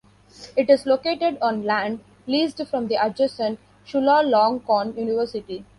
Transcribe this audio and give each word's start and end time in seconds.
It 0.57 0.67
is 0.67 0.87
located 0.87 1.37
on 1.43 1.61
land 1.61 1.99
leased 2.25 2.65
from 2.65 2.87
the 2.87 2.95
adjacent 2.95 3.59
Chulalongkorn 3.85 4.97
University. 4.97 5.63